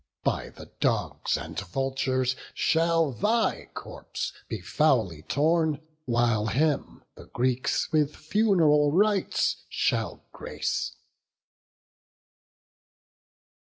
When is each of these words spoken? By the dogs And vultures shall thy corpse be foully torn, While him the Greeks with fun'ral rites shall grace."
By 0.23 0.49
the 0.49 0.65
dogs 0.79 1.37
And 1.37 1.59
vultures 1.59 2.35
shall 2.55 3.11
thy 3.11 3.67
corpse 3.75 4.33
be 4.47 4.59
foully 4.59 5.21
torn, 5.21 5.79
While 6.05 6.47
him 6.47 7.03
the 7.13 7.27
Greeks 7.27 7.91
with 7.91 8.15
fun'ral 8.15 8.91
rites 8.93 9.57
shall 9.69 10.25
grace." 10.31 10.95